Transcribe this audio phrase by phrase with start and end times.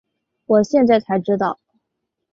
[0.47, 1.59] 我现在才知道